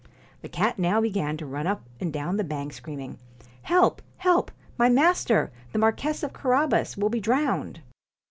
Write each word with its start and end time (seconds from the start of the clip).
The 0.41 0.49
cat 0.49 0.79
now 0.79 0.99
began 0.99 1.37
to 1.37 1.45
run 1.45 1.67
up 1.67 1.87
and 1.99 2.11
down 2.11 2.37
the 2.37 2.43
bank, 2.43 2.73
screaming:' 2.73 3.19
Help 3.71 4.01
1 4.01 4.05
help! 4.17 4.51
my 4.75 4.89
master, 4.89 5.51
the 5.73 5.77
Marquess 5.77 6.23
of 6.23 6.33
Carabas, 6.33 6.97
will 6.97 7.09
be 7.09 7.19
drowned.' 7.19 7.81